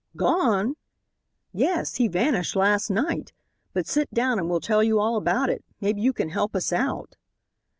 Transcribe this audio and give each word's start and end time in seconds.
"Gone!" 0.17 0.77
"Yes. 1.53 1.97
He 1.97 2.07
vanished 2.07 2.55
last 2.55 2.89
night. 2.89 3.33
But 3.71 3.85
sit 3.85 4.11
down 4.11 4.39
and 4.39 4.49
we'll 4.49 4.59
tell 4.59 4.81
you 4.83 4.97
all 4.99 5.15
about 5.15 5.51
it. 5.51 5.63
Maybe 5.79 6.01
you 6.01 6.11
can 6.11 6.29
help 6.29 6.55
us 6.55 6.73
out." 6.73 7.17